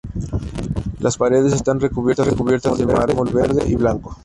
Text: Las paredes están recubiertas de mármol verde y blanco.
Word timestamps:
Las 0.99 1.15
paredes 1.17 1.53
están 1.53 1.79
recubiertas 1.79 2.75
de 2.79 2.87
mármol 2.87 3.29
verde 3.31 3.69
y 3.69 3.75
blanco. 3.75 4.17